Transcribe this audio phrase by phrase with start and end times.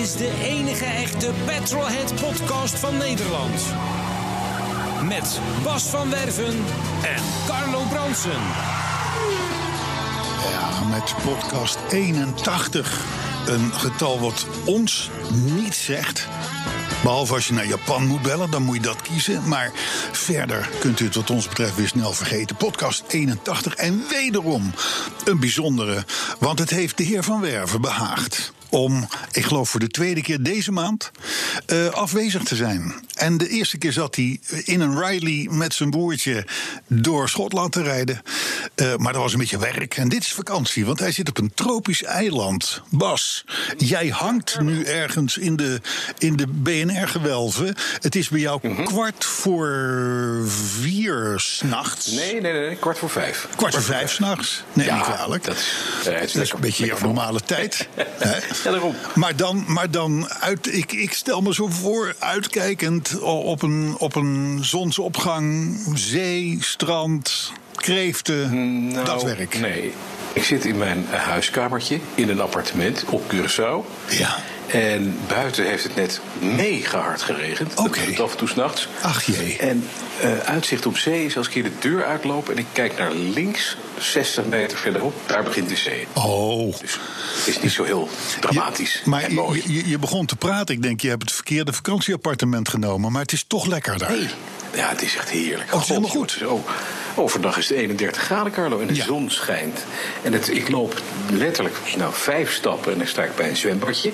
[0.00, 3.62] is de enige echte Petrolhead podcast van Nederland.
[5.08, 6.54] Met Bas van Werven
[7.02, 8.40] en Carlo Bronsen.
[10.50, 13.04] Ja, met podcast 81.
[13.46, 16.28] Een getal wat ons niet zegt.
[17.02, 19.48] Behalve als je naar Japan moet bellen, dan moet je dat kiezen.
[19.48, 19.70] Maar
[20.12, 22.56] verder kunt u het wat ons betreft weer snel vergeten.
[22.56, 24.74] Podcast 81 en wederom
[25.24, 26.04] een bijzondere.
[26.38, 30.42] Want het heeft de heer Van Werven behaagd om, ik geloof voor de tweede keer
[30.42, 31.10] deze maand,
[31.72, 32.94] uh, afwezig te zijn.
[33.14, 36.46] En de eerste keer zat hij in een Riley met zijn broertje
[36.86, 38.22] door Schotland te rijden.
[38.76, 39.96] Uh, maar dat was een beetje werk.
[39.96, 42.82] En dit is vakantie, want hij zit op een tropisch eiland.
[42.90, 43.44] Bas,
[43.76, 45.80] jij hangt nu ergens in de,
[46.18, 47.74] in de BNR-gewelven.
[48.00, 48.84] Het is bij jou mm -hmm.
[48.84, 49.68] kwart voor
[50.80, 52.06] vier s'nachts.
[52.06, 53.40] Nee, nee, nee, kwart voor vijf.
[53.40, 54.62] Kwart, kwart voor vijf s'nachts?
[54.72, 55.44] Nee, ja, niet kwalijk.
[55.44, 55.74] Dat is,
[56.08, 57.88] uh, dat is een beetje jouw normale tijd.
[59.14, 64.14] Maar dan, maar dan uit, ik, ik stel me zo voor, uitkijkend op een, op
[64.14, 69.58] een zonsopgang, zee, strand, kreeften, nou, dat werk.
[69.58, 69.92] Nee,
[70.32, 74.08] ik zit in mijn huiskamertje in een appartement op Curaçao.
[74.08, 74.36] Ja.
[74.66, 77.72] En buiten heeft het net mega hard geregend.
[77.72, 77.82] Oké.
[77.82, 78.16] Okay.
[78.16, 78.88] Af en toe s'nachts.
[79.02, 79.56] Ach jee.
[79.58, 79.88] En
[80.24, 83.12] uh, uitzicht op zee is als ik hier de deur uitloop en ik kijk naar
[83.12, 86.06] links, 60 meter verderop, daar begint de zee.
[86.12, 86.78] Oh.
[86.80, 86.98] Dus
[87.38, 88.08] het is niet zo heel
[88.40, 89.00] dramatisch.
[89.04, 90.74] Je, maar je, je, je, begon te praten.
[90.74, 93.12] Ik denk, je hebt het verkeerde vakantieappartement genomen.
[93.12, 94.10] Maar het is toch lekker daar.
[94.10, 94.28] Nee.
[94.74, 95.68] Ja, het is echt heerlijk.
[95.68, 96.42] Oh, het is helemaal goed.
[96.46, 96.68] Oh,
[97.14, 99.04] overdag is het 31 graden, Carlo, en de Ja.
[99.04, 99.84] zon schijnt.
[100.22, 101.02] En het, ik loop
[101.32, 104.12] letterlijk nou, vijf stappen en dan sta ik bij een zwembadje.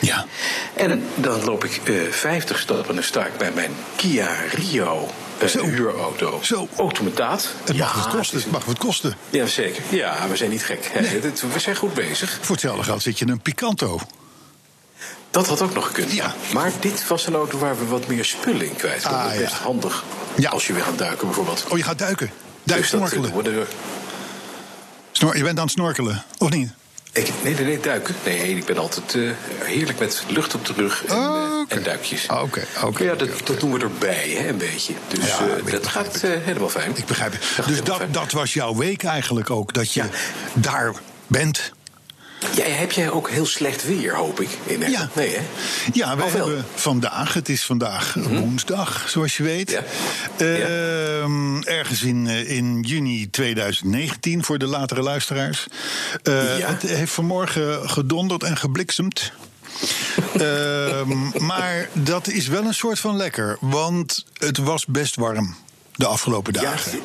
[0.00, 0.26] Ja.
[0.74, 5.08] En dan loop ik eh 50 stappen en dan sta ik bij mijn Kia Rio
[5.38, 5.64] eh, Zo.
[5.64, 6.38] huurauto.
[6.42, 6.68] Zo.
[6.76, 7.48] Automataat.
[7.64, 8.38] Het mag Ja, wat kosten.
[8.38, 9.16] Het mag wat kosten.
[9.30, 9.82] Ja, zeker.
[9.88, 10.90] Ja, we zijn niet gek.
[11.52, 12.38] We zijn goed bezig.
[12.40, 14.00] Voor hetzelfde geld zit je in een Picanto.
[15.30, 16.12] Dat had ook nog gekund.
[16.12, 16.34] Ja.
[16.52, 19.20] Maar dit was een auto waar we wat meer spullen in kwijt konden.
[19.20, 19.40] Ah, ja.
[19.40, 20.04] Best handig.
[20.34, 20.50] Ja.
[20.50, 21.64] Als je weer gaat duiken bijvoorbeeld.
[21.68, 22.30] Oh, je gaat duiken.
[22.62, 23.30] Duik eh, snorkelen.
[23.30, 23.66] worden-
[25.12, 26.70] Snor, je bent aan het snorkelen, of niet?
[27.12, 28.14] Ik, nee, nee, nee, duiken.
[28.24, 29.30] Nee, ik ben altijd eh,
[29.64, 32.28] heerlijk met lucht op de rug en, Oh, eh, en duikjes.
[32.28, 34.92] Ah, Oké, oké, Ja, dat, doen we erbij, hè, een beetje.
[35.08, 36.90] Dus Ja, eh, dat gaat eh, helemaal fijn.
[36.96, 37.66] Ik begrijp het.
[37.66, 39.72] Dus dat, dat was jouw week eigenlijk ook.
[39.72, 40.08] Dat je Ja.
[40.54, 40.94] daar
[41.26, 41.72] bent.
[42.56, 44.48] Ja, heb jij ook heel slecht weer, hoop ik?
[44.64, 45.10] In Nederland?
[45.14, 45.20] Ja.
[45.20, 45.42] Nee, hè?
[45.92, 46.46] Ja, wij wel.
[46.46, 49.70] hebben vandaag, het is vandaag woensdag, zoals je weet.
[49.70, 49.82] Ja.
[50.36, 55.66] Ehm, Ergens in, eh, in juni 2019 voor de latere luisteraars.
[56.22, 56.68] Eh, Ja.
[56.68, 59.32] Het heeft vanmorgen gedonderd en gebliksemd.
[60.38, 65.56] Ehm, maar dat is wel een soort van lekker, want het was best warm
[65.94, 67.00] de afgelopen Ja, dagen.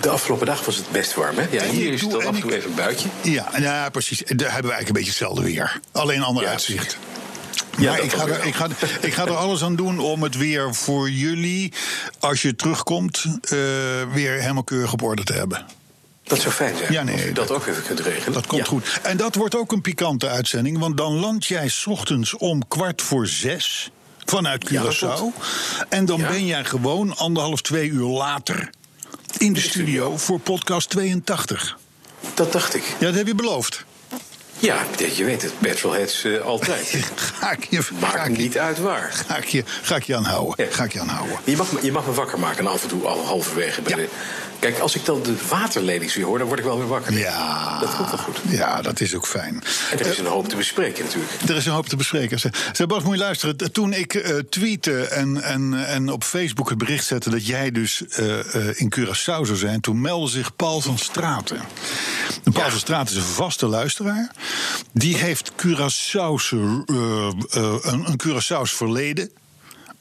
[0.00, 1.46] De afgelopen dag was het best warm, hè?
[1.50, 3.08] Ja, hier is het dan en af en toe even een buitje.
[3.22, 4.18] Ja, ja, precies.
[4.18, 5.80] Daar hebben we eigenlijk een beetje hetzelfde weer.
[5.92, 6.98] Alleen ander Ja, uitzicht.
[7.78, 8.68] Ja, Maar ik ga, er, ik, ga,
[9.00, 11.72] ik ga er alles aan doen om het weer voor jullie,
[12.18, 13.50] als je terugkomt, eh,
[14.12, 15.66] weer helemaal keurig op orde te hebben.
[16.22, 16.92] Dat zou fijn zijn.
[16.92, 18.32] Ja, nee, als je dat, dat- ook even kunt regelen.
[18.32, 18.68] Dat komt Ja.
[18.68, 18.98] goed.
[19.02, 23.02] En dat wordt ook een pikante uitzending, want dan land jij 's ochtends om kwart
[23.02, 23.90] voor zes
[24.24, 25.24] vanuit Curaçao.
[25.88, 26.28] en dan Ja.
[26.28, 28.70] ben jij gewoon anderhalf, twee uur later
[29.46, 31.78] in de studio voor podcast 82.
[32.34, 32.82] Dat dacht ik.
[32.98, 33.84] Ja, dat heb je beloofd.
[34.58, 34.82] Ja,
[35.16, 36.96] je weet het, petrolheads eh, altijd.
[37.40, 39.12] Ga ik je, ga Maakt ik je, niet uit waar.
[39.28, 40.64] ga ik je, ga ik je aanhouden.
[40.64, 40.72] Ja.
[40.74, 41.38] Ga ik je aanhouden.
[41.44, 43.82] Je mag, me, je mag me wakker maken af en toe, al halverwege.
[43.82, 43.96] Bij Ja.
[43.96, 44.08] de,
[44.58, 47.18] kijk, als ik dan de waterlelies weer hoor, dan word ik wel weer wakker.
[47.18, 48.36] Ja, Dat komt wel goed.
[48.48, 49.62] Ja, dat is ook fijn.
[49.90, 51.32] En er is een hoop te bespreken natuurlijk.
[51.48, 52.38] Er is een hoop te bespreken.
[52.40, 53.72] Ze, ze Bas, moet je luisteren.
[53.72, 58.06] Toen ik eh tweette en, en, en op Facebook het bericht zette dat jij dus
[58.06, 61.56] eh, eh, in Curaçao zou zijn, toen meldde zich Paul van Straten.
[62.44, 62.70] En Paul Ja.
[62.70, 64.30] van Straten is een vaste luisteraar.
[64.92, 69.30] Die heeft Curaçaose, een, een Curaçaos verleden.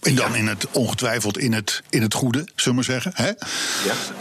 [0.05, 3.11] En dan in het, ongetwijfeld in het, in het goede, zullen we maar zeggen.
[3.15, 3.31] Hè?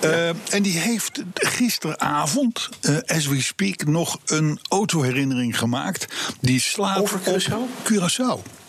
[0.00, 6.06] Eh, en die heeft gisteravond, eh, as we speak, nog een autoherinnering gemaakt.
[6.40, 7.52] Die slaat Over Curaçao?
[7.52, 8.63] op Curaçao.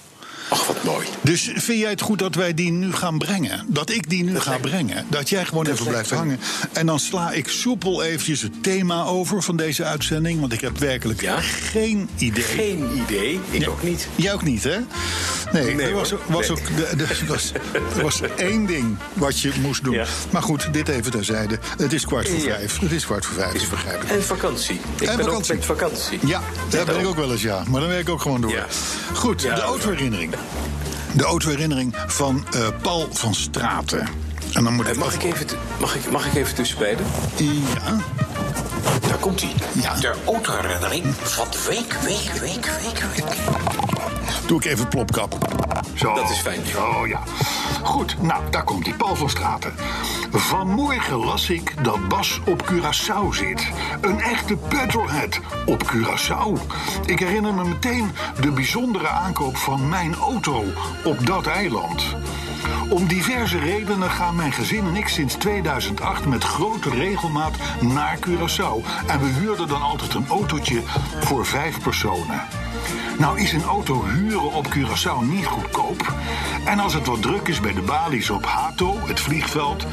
[0.50, 1.08] Ach, wat mooi.
[1.22, 3.66] Dus vind jij het goed dat wij die nu gaan brengen?
[3.68, 5.06] Dat ik die nu ga brengen?
[5.10, 6.40] Dat jij gewoon even blijft hangen.
[6.74, 10.40] En dan sla ik soepel eventjes het thema over van deze uitzending.
[10.40, 11.40] Want ik heb werkelijk Ja?
[11.42, 12.44] geen idee.
[12.44, 13.40] Geen idee.
[13.50, 14.08] Ik ook niet.
[14.16, 14.78] Jij ook niet, hè?
[15.52, 16.58] Nee, Nee, er was, was Nee.
[16.58, 17.52] ook de, de- er was,
[17.98, 19.94] er was één ding wat je moest doen.
[19.94, 20.06] Ja.
[20.32, 21.60] Maar goed, dit even terzijde.
[21.78, 22.80] Het is kwart voor vijf.
[22.80, 24.10] Het is kwart voor vijf, Is begrijp ik.
[24.10, 24.76] En vakantie.
[24.76, 25.54] Ik En ben vakantie.
[25.54, 26.20] ook met vakantie.
[26.26, 27.64] Ja, daar ben ik ook wel eens, ja.
[27.68, 28.66] Maar dan werk ik ook gewoon door.
[29.14, 30.34] Goed, de dat autoherinnering.
[31.14, 34.08] De autoherinnering van eh, Paul van Straten.
[34.54, 34.98] En dan moet Eh, ik...
[34.98, 35.46] Mag ik even,
[35.80, 37.06] mag ik, mag ik even tussenbeiden?
[37.38, 37.98] Ja,
[39.08, 39.52] Daar komt hij.
[39.82, 39.94] Ja.
[40.00, 43.85] De autoherinnering van week, week, week, week, week.
[44.48, 45.38] Doe ik even plopkap.
[45.94, 46.14] Zo.
[46.14, 46.66] Dat is fijn.
[46.66, 47.24] Zo, ja.
[47.84, 49.74] Goed, nou, daar komt die Paul van Straten.
[50.32, 53.72] Vanmorgen las ik dat Bas op Curaçao zit.
[54.02, 56.76] Een echte petrolhead op Curaçao.
[57.06, 58.12] Ik herinner me meteen
[58.42, 60.64] de bijzondere aankoop van mijn auto
[61.04, 62.16] op dat eiland.
[62.90, 69.08] Om diverse redenen gaan mijn gezin en ik sinds 2008 met grote regelmaat naar Curaçao.
[69.08, 70.82] En we huurden dan altijd een autootje
[71.20, 72.65] voor vijf personen.
[73.18, 76.14] Nou is een auto huren op Curaçao niet goedkoop.
[76.66, 79.86] En als het wat druk is bij de balies op Hato, het vliegveld,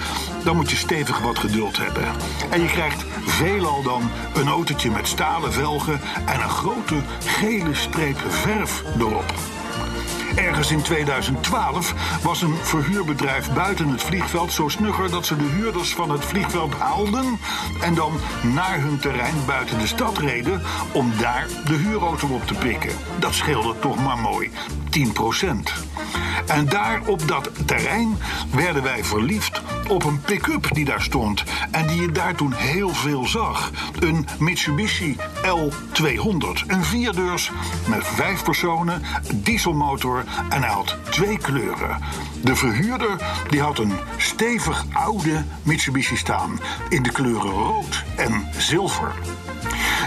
[0.45, 2.05] dan moet je stevig wat geduld hebben.
[2.51, 8.19] En je krijgt veelal dan een autootje met stalen velgen en een grote gele streep
[8.29, 9.52] verf erop.
[10.35, 15.95] Ergens in 2012 was een verhuurbedrijf buiten het vliegveld zo snugger dat ze de huurders
[15.95, 17.39] van het vliegveld haalden
[17.81, 18.13] en dan
[18.43, 20.63] naar hun terrein buiten de stad reden
[20.93, 22.93] om daar de huurauto op te pikken.
[23.19, 24.51] Dat scheelde toch maar mooi
[24.91, 25.01] 10%
[26.47, 28.19] En daar op dat terrein
[28.51, 29.63] werden wij verliefd
[29.93, 31.45] op een pick-up die daar stond.
[31.71, 33.71] En die je daar toen heel veel zag.
[34.01, 36.67] Een Mitsubishi L200.
[36.67, 37.51] Een vierdeurs
[37.89, 39.03] met vijf personen,
[39.35, 41.99] dieselmotor en hij had twee kleuren.
[42.43, 43.17] De verhuurder
[43.51, 46.61] die had een stevig oude Mitsubishi staan.
[46.89, 49.15] In de kleuren rood en zilver.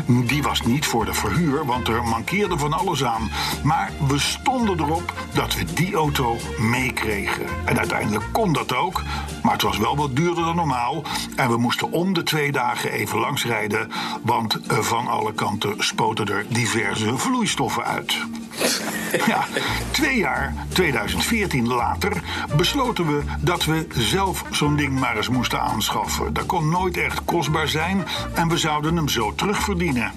[0.07, 3.31] Die was niet voor de verhuur, want er mankeerde van alles aan.
[3.63, 7.45] Maar we stonden erop dat we die auto meekregen.
[7.65, 9.03] En uiteindelijk kon dat ook,
[9.43, 11.03] maar het was wel wat duurder dan normaal.
[11.35, 13.91] En we moesten om de twee dagen even langsrijden,
[14.21, 18.17] want van alle kanten spoten er diverse vloeistoffen uit.
[19.91, 22.21] Twee jaar, 2014 later,
[22.57, 26.33] besloten we dat we zelf zo'n ding maar eens moesten aanschaffen.
[26.33, 30.11] Dat kon nooit echt kostbaar zijn en we zouden hem zo terugverdienen.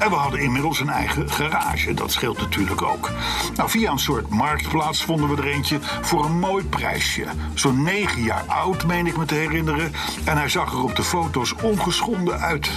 [0.00, 3.10] En we hadden inmiddels een eigen garage, dat scheelt natuurlijk ook.
[3.56, 7.24] Nou, via een soort marktplaats vonden we er eentje voor een mooi prijsje.
[7.54, 9.92] Zo'n negen jaar oud, meen ik me te herinneren.
[10.24, 12.70] En hij zag er op de foto's ongeschonden uit.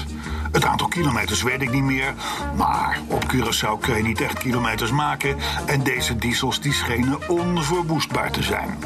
[0.53, 2.13] Het aantal kilometers weet ik niet meer.
[2.55, 5.35] Maar op Curaçao kun je niet echt kilometers maken.
[5.65, 8.77] En deze diesels die schenen onverwoestbaar te zijn.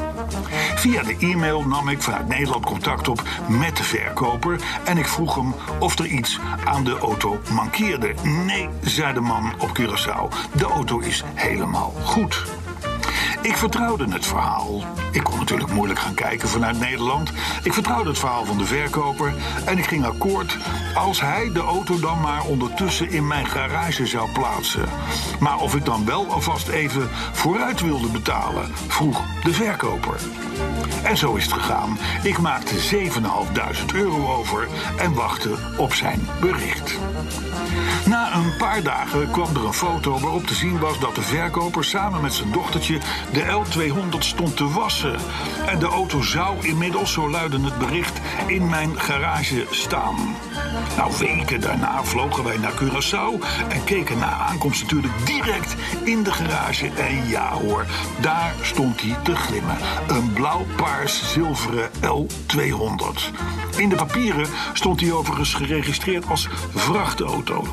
[0.74, 4.60] Via de e-mail nam ik vanuit Nederland contact op met de verkoper.
[4.84, 8.14] En ik vroeg hem of er iets aan de auto mankeerde.
[8.22, 10.52] Nee, zei de man op Curaçao.
[10.52, 12.44] De auto is helemaal goed.
[13.42, 14.82] Ik vertrouwde het verhaal.
[15.12, 17.32] Ik kon natuurlijk moeilijk gaan kijken vanuit Nederland.
[17.62, 20.58] Ik vertrouwde het verhaal van de verkoper en ik ging akkoord
[20.94, 24.88] als hij de auto dan maar ondertussen in mijn garage zou plaatsen.
[25.40, 30.20] Maar of ik dan wel alvast even vooruit wilde betalen, vroeg de verkoper.
[31.02, 31.98] En zo is het gegaan.
[32.22, 32.74] Ik maakte
[33.90, 34.68] 7.500 euro over
[34.98, 36.98] en wachtte op zijn bericht.
[38.06, 41.84] Na een paar dagen kwam er een foto waarop te zien was dat de verkoper
[41.84, 42.98] samen met zijn dochtertje
[43.32, 45.16] de L200 stond te wassen.
[45.66, 50.16] En de auto zou inmiddels, zo luidde het bericht, in mijn garage staan.
[50.96, 55.74] Nou, weken daarna vlogen wij naar Curaçao en keken na aankomst natuurlijk direct
[56.04, 56.86] in de garage.
[56.86, 57.86] En ja hoor,
[58.20, 59.76] daar stond hij te glimmen.
[60.08, 63.36] Een blauw-paars zilveren L200.
[63.76, 67.64] In de papieren stond hij overigens geregistreerd als vrachtauto.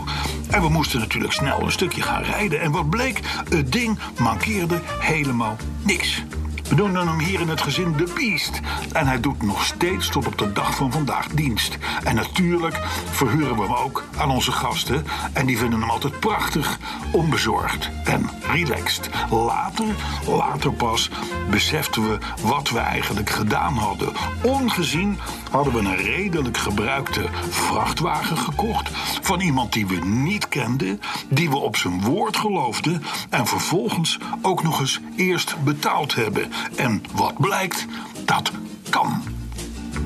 [0.49, 2.61] En we moesten natuurlijk snel een stukje gaan rijden.
[2.61, 3.19] En wat bleek,
[3.49, 6.23] het ding mankeerde helemaal niks.
[6.69, 8.59] We noemen hem hier in het gezin de Beast.
[8.91, 11.77] En hij doet nog steeds tot op de dag van vandaag dienst.
[12.03, 12.75] En natuurlijk
[13.11, 15.05] verhuren we hem ook aan onze gasten.
[15.33, 16.79] En die vinden hem altijd prachtig,
[17.11, 19.09] onbezorgd en relaxed.
[19.29, 19.85] Later,
[20.27, 21.09] later pas,
[21.49, 24.13] beseften we wat we eigenlijk gedaan hadden.
[24.41, 25.19] Ongezien
[25.51, 28.89] hadden we een redelijk gebruikte vrachtwagen gekocht.
[29.21, 33.03] Van iemand die we niet kenden, die we op zijn woord geloofden.
[33.29, 36.51] En vervolgens ook nog eens eerst betaald hebben.
[36.75, 37.85] En wat blijkt,
[38.25, 38.51] dat
[38.89, 39.23] kan.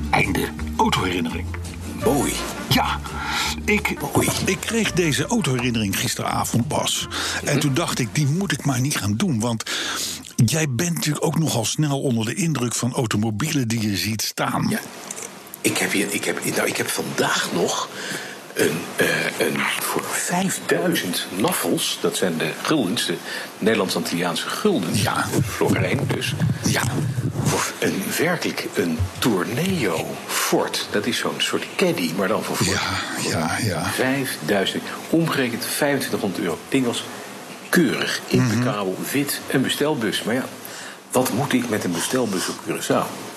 [0.09, 1.47] Einde autoherinnering.
[2.03, 2.33] Mooi.
[2.69, 2.99] Ja,
[3.65, 3.95] ik,
[4.45, 7.07] ik kreeg deze autoherinnering gisteravond pas.
[7.43, 9.39] En toen dacht ik, die moet ik maar niet gaan doen.
[9.39, 9.63] Want
[10.35, 14.65] jij bent natuurlijk ook nogal snel onder de indruk van automobielen die je ziet staan.
[14.69, 14.79] Ja.
[15.61, 17.89] Ik heb, hier, ik, heb, nou, ik heb vandaag nog
[18.53, 23.15] een, eh, een voor 5000 naffels, dat zijn de guldens, de
[23.57, 25.01] Nederlands-Antilliaanse guldens.
[25.01, 25.25] Ja.
[25.45, 26.33] Florijn dus.
[26.63, 26.81] Ja.
[27.43, 30.88] Voor een, werkelijk een Tourneo Ford.
[30.91, 32.79] Dat is zo'n soort caddy, maar dan voor Ford.
[33.29, 33.83] Ja, ja, ja.
[33.83, 36.57] 5000, omgerekend 2500 euro.
[36.69, 37.03] Ding was
[37.69, 40.23] keurig, impecabel, wit, een bestelbus.
[40.23, 40.45] Maar ja,
[41.11, 43.28] wat moet ik met een bestelbus op Curaçao?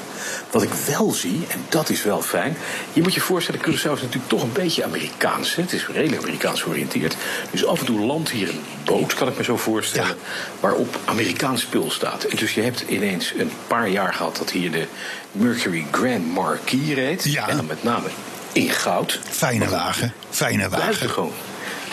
[0.53, 2.57] Wat ik wel zie, en dat is wel fijn.
[2.93, 5.55] Je moet je voorstellen, Curaçao is natuurlijk toch een beetje Amerikaans.
[5.55, 5.63] Hè?
[5.63, 7.17] Het is redelijk Amerikaans georiënteerd.
[7.51, 10.17] Dus af en toe landt hier een boot, kan ik me zo voorstellen.
[10.61, 12.25] Waarop Amerikaans spul staat.
[12.25, 14.87] En dus je hebt ineens een paar jaar gehad dat hier de
[15.33, 17.25] Mercury Grand Marquis reed.
[17.25, 17.49] Ja.
[17.49, 18.09] En dan met name
[18.53, 19.21] in goud.
[19.31, 20.87] Fijne wagen, fijne wagen.
[20.87, 21.33] Buitengewoon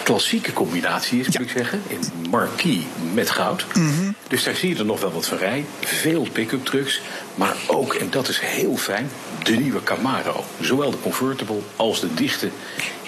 [0.03, 1.82] klassieke combinatie is, moet ik zeggen.
[1.88, 3.65] In marquis met goud.
[3.74, 4.12] Mhm.
[4.27, 5.65] Dus daar zie je er nog wel wat van rij.
[5.79, 7.01] Veel pick-up trucks.
[7.36, 9.10] Maar ook, en dat is heel fijn,
[9.44, 10.44] de nieuwe Camaro.
[10.62, 12.50] Zowel de convertible als de dichte.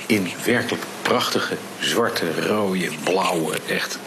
[0.06, 3.98] In werkelijk prachtige, zwarte, rode, blauwe, echt.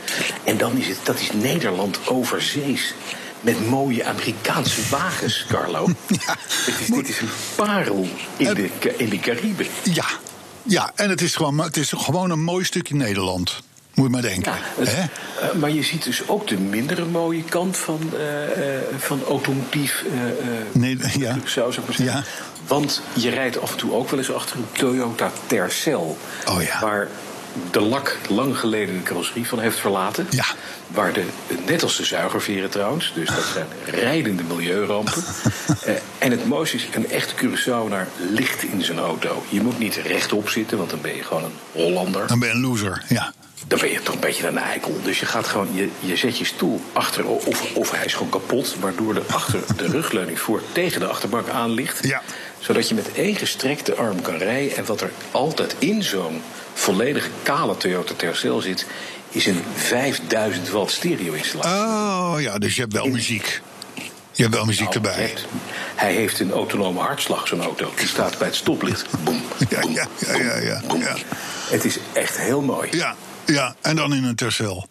[0.45, 2.95] En dan is het, dat is Nederland overzees.
[3.41, 5.87] Met mooie Amerikaanse wagens, Carlo.
[6.07, 9.67] Dit, is, dit is een parel in de, in de Cariben.
[9.83, 10.05] Ja,
[10.65, 13.63] ja, en het is, gewoon, het is gewoon een mooi stukje Nederland.
[13.95, 14.53] Moet je maar denken.
[14.53, 15.01] Ja, het- Hè?
[15.49, 20.05] eh, maar je ziet dus ook de mindere mooie kant van, eh, van automotief.
[20.73, 21.37] Nee, ja.
[21.45, 22.05] Zou ik maar zeggen.
[22.05, 22.23] Ja.
[22.67, 26.19] Want je rijdt af en toe ook wel eens achter een Toyota Tercel.
[26.49, 26.81] Oh ja.
[26.81, 27.09] Waar
[27.71, 30.27] de lak lang geleden de carrosserie van heeft verlaten.
[30.31, 30.45] Ja.
[30.87, 31.25] Waar de,
[31.67, 35.23] net als de zuigerveren trouwens, dus dat zijn rijdende milieurampen.
[35.85, 39.45] Eh, en het mooiste is, een echte Curaçaoenaar ligt in zijn auto.
[39.49, 42.55] Je moet niet rechtop zitten, want dan ben je gewoon een Hollander Dan ben je
[42.55, 43.05] een loser.
[43.09, 43.33] Ja.
[43.75, 45.01] Dan ben je toch een beetje een eikel.
[45.03, 48.29] Dus je gaat gewoon, je, je zet je stoel achter, of, of hij is gewoon
[48.29, 52.07] kapot, waardoor de, achter, de rugleuning voor tegen de achterbank aan ligt.
[52.07, 52.23] Ja.
[52.59, 54.77] Zodat je met één gestrekte arm kan rijden.
[54.77, 58.87] En wat er altijd in zo'n volledige kale Toyota Tercel zit,
[59.29, 61.73] is een 5000 watt stereo-installatie.
[61.73, 63.61] Oh ja, dus je hebt wel muziek.
[64.33, 65.35] Je hebt wel muziek Nou, erbij.
[65.95, 67.93] Hij heeft een autonome hartslag, zo'n auto.
[67.97, 69.07] Die staat bij het stoplicht.
[69.25, 71.17] Boem, Ja, boem, ja, ja, ja, ja.
[71.71, 72.89] Het is echt heel mooi.
[72.91, 73.15] Ja,
[73.47, 74.89] ja, en dan in een tercel.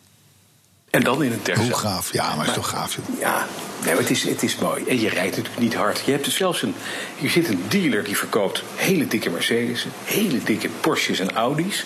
[0.93, 1.63] En dan in een Tercel.
[1.63, 2.13] Hoe gaaf.
[2.13, 3.19] Ja, maar is toch gaaf, joh.
[3.19, 3.47] Ja,
[3.83, 4.83] nee, maar het, is, het is mooi.
[4.87, 6.01] En je rijdt natuurlijk niet hard.
[6.05, 6.75] Je hebt dus zelfs een.
[7.17, 11.83] Hier zit een dealer die verkoopt hele dikke Mercedes'en, hele dikke Porsches en Audi's.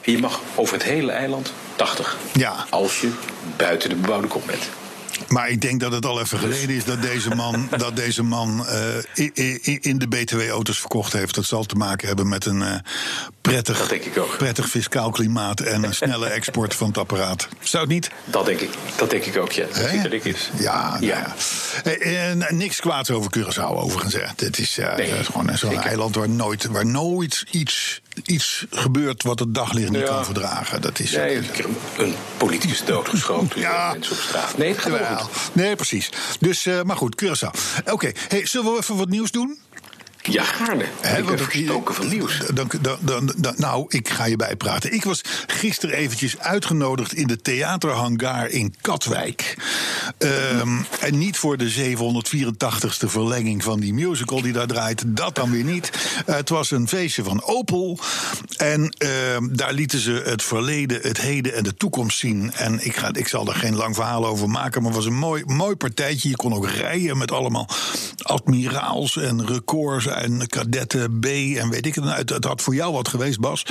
[0.00, 2.16] En je mag over het hele eiland 80.
[2.28, 2.38] Mhm.
[2.38, 2.66] Ja.
[2.70, 3.10] Als je
[3.56, 4.68] buiten de bebouwde kom bent.
[5.28, 8.66] Maar ik denk dat het al even geleden is dat deze man, dat deze man
[8.66, 9.24] eh,
[9.80, 11.34] in de BTW-auto's verkocht heeft.
[11.34, 12.74] Dat zal te maken hebben met een eh,
[13.40, 14.36] prettig, Dat denk ik ook.
[14.36, 17.48] prettig fiscaal klimaat en een snelle export van het apparaat.
[17.60, 18.10] Zou het niet?
[18.24, 19.66] Dat denk ik, dat denk ik ook, ja.
[20.02, 20.36] Dat dik in.
[20.58, 21.34] Ja, nou Ja.
[21.84, 21.90] ja.
[21.90, 24.14] Eh, niks kwaads over Curaçao overigens.
[24.14, 24.20] Hè.
[24.36, 29.22] Het is, eh, Nee, is gewoon zo'n eiland waar nooit, waar nooit iets, iets gebeurt
[29.22, 30.06] wat het daglicht niet Ja.
[30.06, 30.80] kan verdragen.
[30.80, 31.64] Dat is, Nee, een keer
[31.98, 33.60] een, politicus doodgeschoten.
[33.60, 33.92] Ja.
[33.92, 34.58] Mensen op straat.
[34.58, 35.28] Nee, het gaat wel.
[35.52, 36.10] Nee, precies.
[36.40, 37.50] Dus, eh, maar goed, Curaçao.
[37.92, 39.58] Oké, hey, zullen we even wat nieuws doen?
[40.30, 40.84] Ja, gaarne.
[41.00, 42.38] Hè, ik ben want verstoken van nieuws.
[42.54, 44.92] Dan, dan, dan, dan- nou, ik ga je bijpraten.
[44.92, 49.56] Ik was gisteren eventjes uitgenodigd in de theaterhangar in Katwijk.
[50.18, 50.68] Ehm,
[51.00, 55.02] en niet voor de 784ste verlenging van die musical die daar draait.
[55.06, 55.90] Dat dan weer niet.
[56.26, 57.98] Het was een feestje van Opel.
[58.56, 62.52] En ehm, daar lieten ze het verleden, het heden en de toekomst zien.
[62.52, 64.82] En ik, ga, ik zal er geen lang verhaal over maken.
[64.82, 66.28] Maar het was een mooi, mooi partijtje.
[66.28, 67.68] Je kon ook rijden met allemaal
[68.22, 72.04] admiraals en records en kadetten B en weet ik het.
[72.04, 73.66] Nou, Het had voor jou wat geweest, Bas.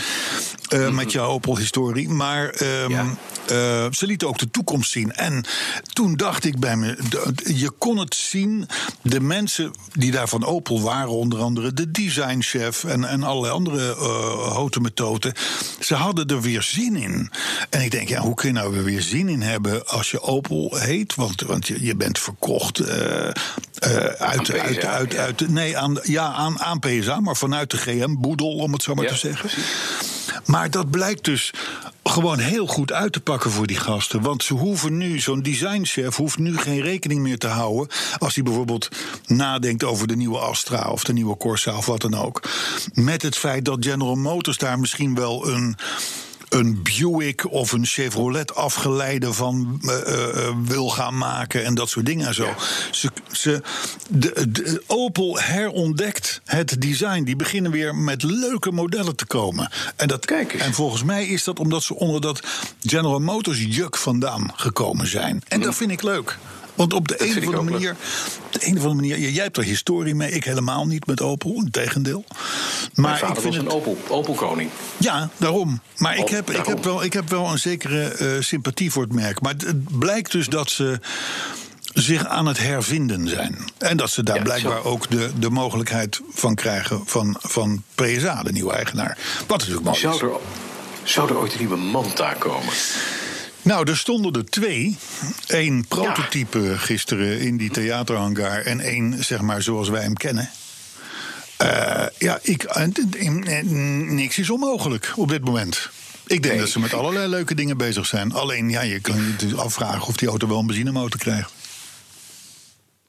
[0.69, 2.09] eh, Met jouw Opel-historie.
[2.09, 3.05] Maar ehm, Ja.
[3.47, 5.11] eh, ze lieten ook de toekomst zien.
[5.13, 5.45] En
[5.93, 6.97] toen dacht ik bij me,
[7.45, 8.67] je kon het zien.
[9.01, 13.95] De mensen die daar van Opel waren, onder andere de designchef en, en allerlei andere
[13.95, 15.33] eh houten methoden.
[15.79, 17.31] Ze hadden er weer zin in.
[17.69, 20.75] En ik denk, ja, hoe kun je nou weer zin in hebben als je Opel
[20.77, 21.15] heet?
[21.15, 26.79] Want, want je, je bent verkocht uit, uit, uit, uit, nee, aan, ja, aan, aan
[26.79, 29.49] PSA, maar vanuit de GM-boedel, om het zo maar Ja, te zeggen.
[30.45, 31.53] Maar dat blijkt dus
[32.03, 34.21] gewoon heel goed uit te pakken voor die gasten.
[34.21, 37.87] Want ze hoeven nu, zo'n designchef hoeft nu geen rekening meer te houden.
[38.17, 38.89] als hij bijvoorbeeld
[39.25, 42.41] nadenkt over de nieuwe Astra of de nieuwe Corsa of wat dan ook.
[42.93, 45.75] Met het feit dat General Motors daar misschien wel een
[46.49, 51.89] een Buick of een Chevrolet afgeleide van eh, eh, eh, wil gaan maken en dat
[51.89, 52.53] soort dingen en zo.
[52.91, 53.61] Ze, ze,
[54.09, 57.23] de, de- Opel herontdekt het design.
[57.23, 59.71] Die beginnen weer met leuke modellen te komen.
[59.95, 60.61] En, dat, Kijk eens.
[60.63, 62.41] en volgens mij is dat omdat ze onder dat
[62.81, 65.41] General Motors juk vandaan gekomen zijn.
[65.47, 66.37] En dat vind ik leuk.
[66.79, 67.33] Want op de een Mm.
[67.33, 67.95] vind of andere manier.
[68.49, 69.29] De een of andere manier.
[69.29, 71.53] Jij hebt er historie mee, ik helemaal niet met Opel.
[71.55, 72.23] Integendeel.
[72.27, 72.39] Mijn
[72.93, 74.69] Maar ik vind was een Opel, Opel-koning.
[74.97, 75.79] Ja, daarom.
[75.97, 79.03] Maar ik Oh, heb, ik, heb wel, ik heb wel een zekere eh, sympathie voor
[79.03, 79.41] het merk.
[79.41, 80.99] Maar het, het blijkt dus dat ze
[81.93, 83.57] zich aan het hervinden zijn.
[83.77, 84.87] En dat ze daar Ja, blijkbaar zo.
[84.87, 89.17] ook de, de mogelijkheid van krijgen van, van PSA, de nieuwe eigenaar.
[89.47, 90.01] Wat natuurlijk mooi is.
[90.01, 90.39] Zou er,
[91.03, 92.73] zou er ooit een nieuwe Manta komen?
[93.69, 94.97] Nou, er stonden er twee.
[95.47, 98.61] Eén prototype gisteren in die theaterhangar...
[98.61, 100.49] en één, zeg maar, zoals wij hem kennen.
[101.57, 102.93] Eh, ja, ik, en-
[103.45, 105.89] en niks is onmogelijk op dit moment.
[106.27, 106.63] Ik denk Nee.
[106.63, 108.31] dat ze met allerlei leuke dingen bezig zijn.
[108.33, 111.51] Alleen, ja, je kan je natuurlijk afvragen of die auto wel een benzinemotor krijgt.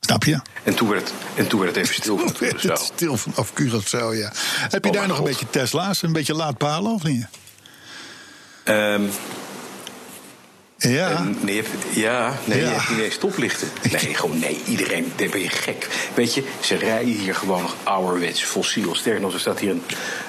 [0.00, 0.40] Snap je?
[0.62, 2.82] En toen werd het, en toen werd het even stil van Het Curaçao.
[2.94, 4.32] stil vanaf Curaçao, ja.
[4.58, 7.26] Heb je Oh, daar mijn nog een beetje Tesla's, een beetje laadpalen of niet?
[8.64, 9.02] Ehm,
[10.88, 11.22] Ja.
[11.40, 12.64] nee, je hebt, ja, nee, Ja.
[12.68, 13.68] je hebt niet eens stoplichten.
[13.92, 15.88] Nee, gewoon nee, iedereen, dan ben je gek.
[16.14, 18.94] Weet je, ze rijden hier gewoon nog ouderwets, fossiel.
[18.94, 19.82] Sterker nog, er staat hier een,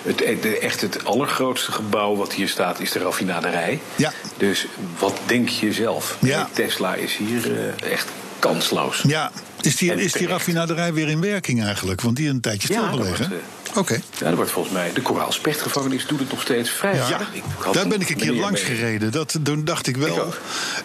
[0.04, 3.80] het, de, echt het allergrootste gebouw wat hier staat, is de raffinaderij.
[3.96, 4.12] Ja.
[4.38, 4.66] Dus
[5.00, 6.18] wat denk je zelf?
[6.22, 6.50] Ja.
[6.54, 8.08] Tesla is hier eh, echt
[8.40, 9.02] kansloos.
[9.08, 9.32] Ja,
[9.62, 12.02] is die, En is die raffinaderij weer in werking eigenlijk?
[12.02, 13.30] Want die is een tijdje Ja, stilgelegen.
[13.30, 13.40] dat
[13.76, 13.94] Oké.
[13.94, 14.94] Ja, dat wordt volgens mij.
[14.94, 17.30] De Koraalspechtgevangenis doet het nog steeds vrij Ja, aardig.
[17.72, 18.76] Daar ben ik een keer langs mee.
[18.76, 19.12] gereden.
[19.12, 20.16] Dat, toen dacht ik wel.
[20.16, 20.40] Ik ook.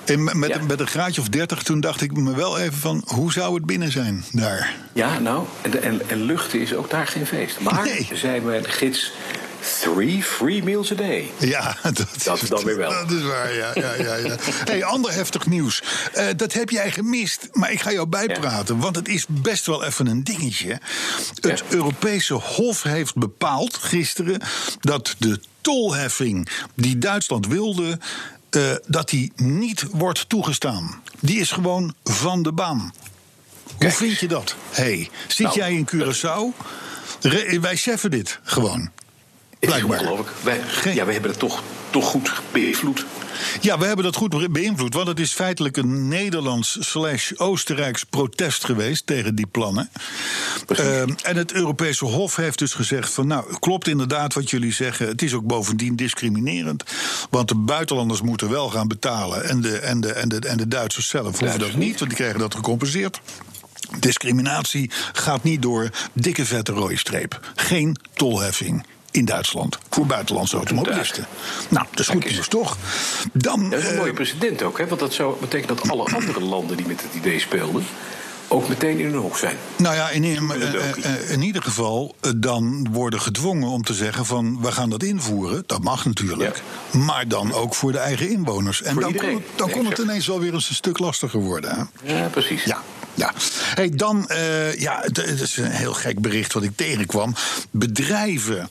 [0.04, 0.62] en met, met, Ja.
[0.66, 3.64] met een graadje of 30, toen dacht ik me wel even van hoe zou het
[3.66, 4.74] binnen zijn daar?
[4.92, 7.60] Ja, nou, en, en, en luchten is ook daar geen feest.
[7.60, 8.08] Maar Nee.
[8.44, 9.12] we de gids
[9.80, 11.30] three free meals a day.
[11.38, 12.90] Ja, dat, Dat is, dan weer wel.
[12.90, 13.70] Dat is waar, ja.
[13.74, 14.36] ja, ja, ja.
[14.64, 15.82] hey, ander heftig nieuws.
[16.12, 18.78] Eh, dat heb jij gemist, maar ik ga jou bijpraten.
[18.78, 20.80] Want het is best wel even een dingetje.
[21.40, 21.76] Het Ja.
[21.76, 24.40] Europese Hof heeft bepaald gisteren...
[24.80, 27.98] dat de tolheffing die Duitsland wilde...
[28.50, 31.02] eh, dat die niet wordt toegestaan.
[31.20, 32.94] Die is gewoon van de baan.
[33.78, 34.54] Hoe vind je dat?
[34.70, 36.66] hey, zit Nou, jij in Curaçao?
[37.20, 38.90] Re- wij cheffen dit gewoon.
[39.58, 40.04] Blijkbaar.
[40.42, 43.06] Wij, Geen- ja, we hebben het toch, toch goed beïnvloed.
[43.60, 44.94] Ja, we hebben dat goed beïnvloed.
[44.94, 49.90] Want het is feitelijk een Nederlands slash Oostenrijks protest geweest tegen die plannen.
[50.66, 55.06] Ehm, en het Europese Hof heeft dus gezegd van nou, klopt inderdaad wat jullie zeggen.
[55.06, 56.84] Het is ook bovendien discriminerend.
[57.30, 59.44] Want de buitenlanders moeten wel gaan betalen.
[59.44, 61.98] En de, en de, en de, en de Duitsers zelf hoeven Duitsers dat niet, niet.
[61.98, 63.20] want die krijgen dat gecompenseerd.
[63.98, 67.40] Discriminatie gaat niet door dikke vette rode streep.
[67.54, 71.26] Geen tolheffing in Duitsland voor buitenlandse automobilisten.
[71.68, 72.76] Nou, dat is goed nieuws toch?
[73.32, 74.86] Dan, Dat is een eh, mooie precedent ook, hè?
[74.86, 77.84] Want dat zou betekenen dat alle andere landen die met het idee speelden.
[78.48, 79.56] ook meteen in hun hoek zijn.
[79.76, 84.60] Nou ja, in, eh, eh, in ieder geval dan worden gedwongen om te zeggen van
[84.60, 85.62] we gaan dat invoeren.
[85.66, 86.62] Dat mag natuurlijk.
[86.92, 88.82] Maar dan ook voor de eigen inwoners.
[88.82, 91.40] En Voor dan kon, het, dan kon het ineens wel weer eens een stuk lastiger
[91.40, 91.88] worden.
[92.02, 92.14] Hè?
[92.14, 92.64] Ja, precies.
[92.64, 92.82] Ja.
[93.16, 93.32] Ja,
[93.76, 97.34] hey, dan, eh, ja, het, het is een heel gek bericht wat ik tegenkwam.
[97.70, 98.68] Bedrijven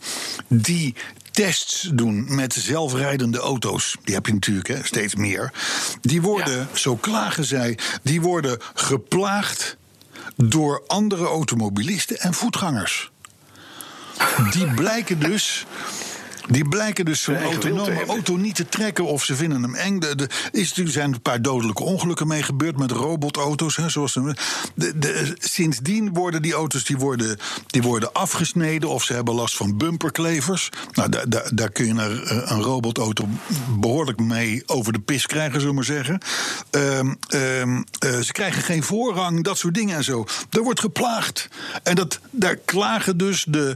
[0.47, 0.95] die
[1.31, 5.53] tests doen met zelfrijdende auto's, die heb je natuurlijk hè, steeds meer.
[6.01, 9.77] Die worden, zo klagen zij, die worden geplaagd
[10.35, 13.11] door andere automobilisten en voetgangers.
[14.51, 15.65] Die blijken dus.
[16.47, 20.01] Die blijken dus zo'n autonome auto niet te trekken of ze vinden hem eng.
[20.01, 23.75] Er is, er zijn een paar dodelijke ongelukken mee gebeurd met robotauto's.
[23.75, 29.13] Hè, zoals de, de, sindsdien worden die auto's die worden, die worden afgesneden of ze
[29.13, 30.69] hebben last van bumperklevers.
[30.91, 33.27] Nou, daar, daar, daar kun je een, een robotauto
[33.79, 36.19] behoorlijk mee over de pis krijgen, zullen we maar zeggen.
[36.69, 40.25] Ehm, ehm, eh, ze krijgen geen voorrang, dat soort dingen en zo.
[40.49, 41.47] Er wordt geplaagd.
[41.83, 43.75] En dat, daar klagen dus de,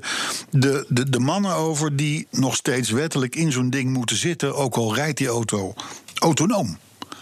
[0.49, 4.76] de, de, de mannen over die nog steeds wettelijk in zo'n ding moeten zitten, ook
[4.76, 5.74] al rijdt die auto
[6.19, 6.78] autonoom.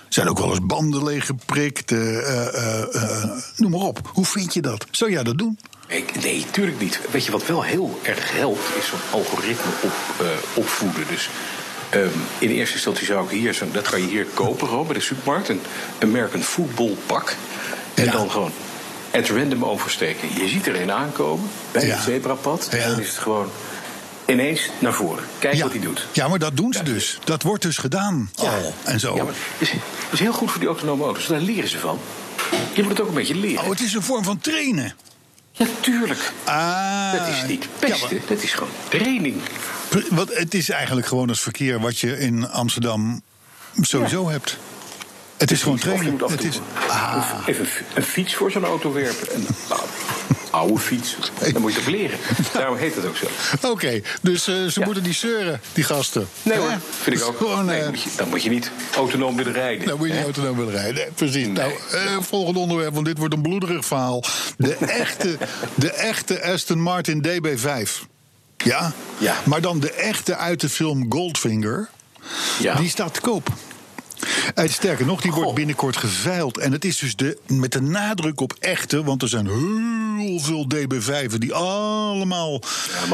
[0.10, 3.24] Zijn ook wel eens banden leeggeprikt, eh, eh, eh,
[3.56, 4.10] noem maar op.
[4.14, 4.86] Hoe vind je dat?
[4.92, 5.60] Zou jij dat doen?
[5.88, 7.00] Ik, nee, tuurlijk niet.
[7.12, 9.92] Weet je wat wel heel erg helpt, is zo'n algoritme op,
[10.54, 11.04] opvoeden.
[11.10, 11.30] Dus
[11.90, 12.08] ehm,
[12.40, 15.02] in eerste instantie zou ik hier, zo, dat kan je hier kopen gewoon bij de
[15.02, 15.62] supermarkt, een
[16.02, 17.36] American voetbalpak.
[17.94, 18.12] En Ja.
[18.12, 18.52] dan gewoon
[19.14, 20.28] at random oversteken.
[20.42, 21.94] Je ziet er een aankomen bij Ja.
[21.96, 22.68] het zebrapad.
[22.72, 22.78] Ja.
[22.78, 23.50] En dan is het gewoon
[24.28, 25.24] ineens naar voren.
[25.40, 25.64] Kijk ja.
[25.64, 26.08] wat hij doet.
[26.12, 27.20] Ja, maar dat doen ze dus.
[27.24, 28.74] Dat wordt dus gedaan al.
[28.84, 29.16] En zo.
[29.16, 31.28] Ja, maar het is, het is heel goed voor die autonome auto's.
[31.28, 32.00] Daar leren ze van.
[32.74, 33.64] Je moet het ook een beetje leren.
[33.64, 34.94] Oh, het is een vorm van trainen.
[35.52, 36.32] Ja, tuurlijk.
[36.44, 39.36] Ah, Dat is niet ja, pesten, maar- dat is gewoon training.
[40.10, 43.22] Want het is eigenlijk gewoon het verkeer wat je in Amsterdam
[43.82, 44.58] sowieso hebt.
[45.38, 46.20] Het is gewoon trainen.
[46.30, 49.34] Het is, ah, even een fiets voor zo'n auto werpen.
[49.34, 49.82] En, nou,
[50.58, 51.16] oude fiets,
[51.54, 52.18] dan moet je het leren.
[52.54, 53.28] Daarom heet het ook zo.
[53.68, 54.86] Oké, dus eh, ze Ja.
[54.86, 56.28] moeten niet zeuren, die gasten.
[56.44, 57.38] Nee hoor, vind ik Dus ook.
[57.38, 59.86] Gewoon, nee, eh, moet je, dan moet je niet autonoom willen rijden.
[59.86, 60.94] Nou moet je niet autonoom willen rijden.
[60.96, 61.48] Nee, precies.
[61.48, 64.24] Nou, eh, volgende onderwerp, want dit wordt een bloederig verhaal.
[64.58, 65.38] De echte,
[65.76, 68.06] de echte Aston Martin DB5.
[68.58, 68.92] Ja?
[69.18, 69.36] Ja.
[69.46, 71.90] Maar dan de echte uit de film Goldfinger.
[72.60, 72.76] Ja.
[72.76, 73.50] Die staat te koop.
[74.56, 76.58] En sterker nog, die wordt binnenkort geveild.
[76.58, 80.68] En het is dus de, met de nadruk op echte, want er zijn heel veel
[80.76, 82.62] DB5'en die allemaal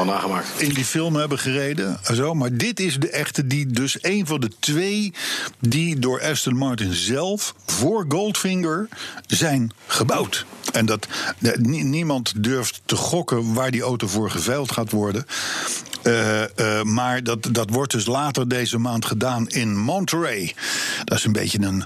[0.04, 0.48] nagemaakt.
[0.56, 1.98] in die film hebben gereden.
[2.14, 2.34] Zo.
[2.34, 5.12] Maar dit is de echte, die dus een van de twee
[5.60, 8.88] die door Aston Martin zelf voor Goldfinger
[9.26, 10.46] zijn gebouwd.
[10.72, 11.06] En dat
[11.58, 15.26] niemand durft te gokken waar die auto voor geveild gaat worden.
[16.04, 16.42] Eh,
[16.78, 20.54] eh, maar dat, dat wordt dus later deze maand gedaan in Monterey.
[21.04, 21.84] Dat is een beetje een,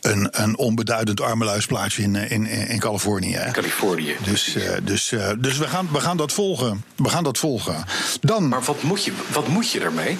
[0.00, 3.34] een, een onbeduidend armeluisplaatsje in, eh, in, in Californië.
[3.34, 3.50] hè.
[3.50, 4.16] Californië.
[4.24, 6.84] Dus, dus, dus we, gaan, we gaan dat volgen.
[6.96, 7.84] We gaan dat volgen.
[8.20, 8.48] Dan.
[8.48, 10.16] Maar wat moet je, wat moet je daarmee?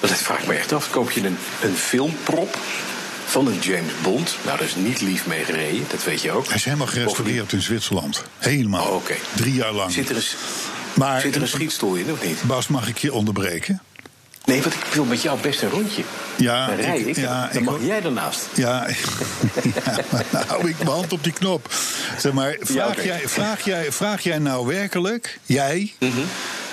[0.00, 0.90] Dat vraag ik me echt af.
[0.90, 2.58] Koop je een, een filmprop
[3.26, 4.36] van een James Bond?
[4.44, 6.46] Nou, daar is niet lief mee gereden, dat weet je ook.
[6.46, 8.22] Hij is helemaal gerestaureerd in Zwitserland.
[8.38, 8.86] Helemaal.
[8.86, 9.14] Oh, oké.
[9.34, 9.92] Drie jaar lang.
[9.92, 10.36] Zit er, een, s-
[10.94, 12.42] maar, zit er een schietstoel in, of niet?
[12.42, 13.82] Bas, mag ik je onderbreken?
[14.44, 16.02] Nee, want ik wil met jou best een rondje.
[16.36, 18.46] Ja, dan rij ik- ik, ja, dan ik mag jij ernaast.
[18.54, 18.86] Ja,
[19.84, 20.00] ja
[20.30, 21.74] nou hou ik mijn hand op die knop.
[22.18, 25.94] Zeg maar, vraag, Ja, jij, vraag, jij, vraag jij nou werkelijk, jij,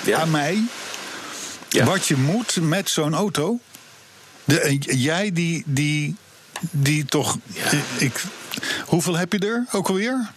[0.04, 0.18] Ja.
[0.20, 0.62] aan mij,
[1.68, 1.84] Ja.
[1.84, 3.58] wat je moet met zo'n auto?
[4.44, 6.16] De, eh, jij die, die,
[6.70, 7.38] die toch.
[7.98, 8.22] Ik,
[8.86, 10.30] hoeveel heb je er ook alweer?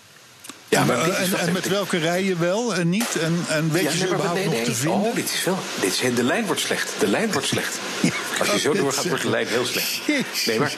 [0.72, 3.16] Ja, maar en, met welke rij je wel en niet?
[3.16, 4.64] En, en weet Ja, je ze überhaupt nee, nog nee.
[4.64, 5.00] te vinden?
[5.00, 5.58] Oh, dit is wel.
[5.80, 6.94] Dit is, de lijn wordt slecht.
[7.00, 7.80] De lijn wordt slecht.
[8.40, 10.08] Als je zo doorgaat, wordt de lijn heel slecht.
[10.46, 10.74] Nee, maar,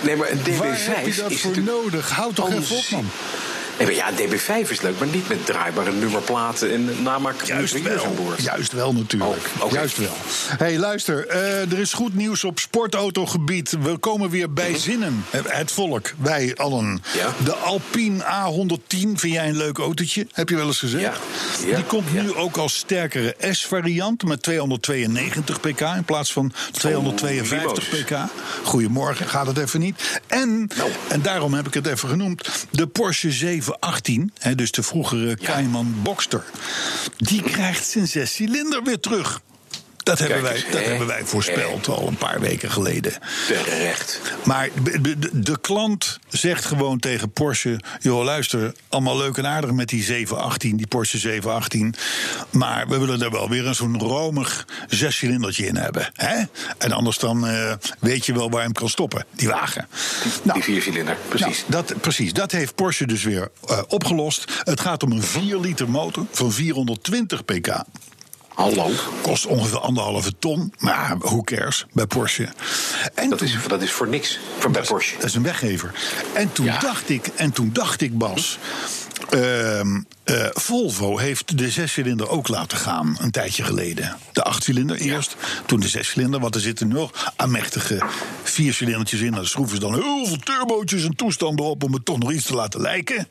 [0.00, 2.10] nee, maar een DB5 Waar heb je dat is voor nodig?
[2.10, 3.10] Houd toch even op, man.
[3.78, 8.14] Nee, ja, DB5 is leuk, maar niet met draaibare nummerplaten en namaak Juist aan wel.
[8.16, 8.42] boord.
[8.42, 9.40] Juist wel, natuurlijk.
[9.60, 9.72] Oh.
[9.72, 10.12] Juist wel.
[10.58, 11.26] hey, luister.
[11.26, 13.76] eh, er is goed nieuws op sportautogebied.
[13.82, 15.24] We komen weer bij zinnen.
[15.30, 17.02] Het- volk, wij allen.
[17.16, 17.34] Ja.
[17.44, 20.26] De Alpine A110, vind jij een leuk autootje?
[20.32, 21.02] Heb je wel eens gezegd?
[21.02, 21.12] Ja.
[21.66, 21.74] Ja.
[21.74, 28.04] Die komt nu ook als sterkere S-variant met 292 pk in plaats van 252 die
[28.04, 28.16] pk.
[28.62, 30.20] Goedemorgen, gaat het even niet.
[30.26, 30.90] En, Nou.
[31.08, 33.30] en daarom heb ik het even genoemd, de Porsche
[33.68, 36.44] 718, hè, dus de vroegere Cayman Boxster,
[37.16, 39.40] die krijgt zijn zescilinder weer terug.
[40.08, 40.86] Dat, hebben wij, dat hè?
[40.88, 43.12] hebben wij voorspeld al een paar weken geleden.
[43.46, 44.20] Terecht.
[44.44, 44.68] Maar
[45.32, 50.76] de, klant zegt gewoon tegen Porsche: joh, luister, allemaal leuk en aardig met die 718,
[50.76, 51.94] die Porsche 718.
[52.50, 56.10] Maar we willen er wel weer een zo'n romig zescilindertje in hebben.
[56.14, 56.44] Hè?
[56.78, 59.88] En anders dan eh, weet je wel waar je hem kan stoppen, die wagen.
[60.42, 61.64] Nou, Die viercilinder, precies.
[61.66, 64.52] nou, dat, precies, dat heeft Porsche dus weer eh, opgelost.
[64.64, 67.84] Het gaat om een 4 liter motor van 420 pk.
[68.58, 68.90] Hallo.
[69.22, 72.48] Kost ongeveer anderhalve ton, maar who cares bij Porsche.
[73.14, 75.14] En Dat toen- is, dat is voor niks voor bij Porsche.
[75.16, 75.92] dat is een weggever.
[76.34, 76.78] En toen Ja.
[76.78, 78.58] dacht ik, en toen dacht ik, Bas.
[79.30, 84.16] ehm, eh, Volvo heeft de zescilinder ook laten gaan een tijdje geleden.
[84.32, 86.40] De achtcilinder eerst, toen de zescilinder.
[86.40, 88.02] Want er zitten nog aanmächtige
[88.42, 89.32] viercilindertjes in.
[89.32, 92.46] Daar schroeven ze dan heel veel turbootjes en toestanden op om het toch nog iets
[92.46, 93.28] te laten lijken.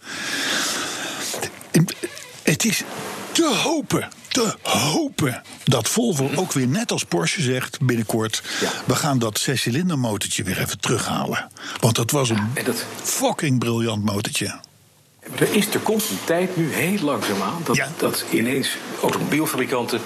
[2.44, 2.84] Het is
[3.32, 8.44] te hopen, te hopen dat Volvo ook weer net als Porsche zegt binnenkort...
[8.62, 8.72] Ja.
[8.86, 11.48] we gaan dat zescilinder motortje weer even terughalen.
[11.80, 14.60] Want dat was een en dat- fucking briljant motortje.
[15.40, 17.90] Er, is, komt een tijd nu heel langzaam aan dat, Ja.
[17.98, 18.70] dat ineens
[19.02, 20.02] automobielfabrikanten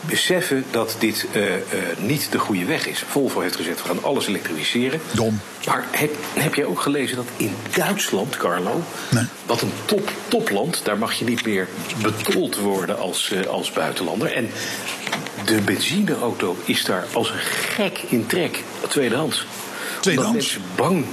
[0.00, 1.62] beseffen dat dit eh, eh,
[1.98, 3.04] niet de goede weg is.
[3.08, 5.00] Volvo heeft gezegd, we gaan alles elektrificeren.
[5.10, 5.40] Dom.
[5.66, 8.82] Maar heb, heb jij ook gelezen dat in Duitsland, Carlo...
[9.10, 9.24] Nee.
[9.46, 11.68] wat een top, topland, daar mag je niet meer
[12.02, 14.32] betold worden als, eh, als buitenlander.
[14.32, 14.50] En
[15.44, 19.46] de benzineauto is daar als een gek in trek, tweedehands.
[20.00, 20.08] Tweedehands?
[20.08, 21.04] Omdat mensen bang